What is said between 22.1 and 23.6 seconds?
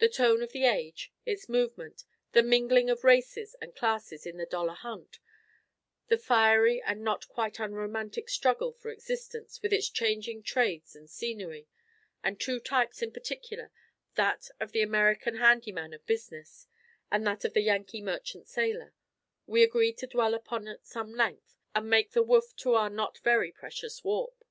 the woof to our not very